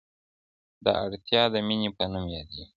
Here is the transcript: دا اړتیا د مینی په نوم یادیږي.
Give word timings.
دا 0.83 0.91
اړتیا 1.05 1.43
د 1.53 1.55
مینی 1.67 1.89
په 1.97 2.03
نوم 2.11 2.25
یادیږي. 2.35 2.65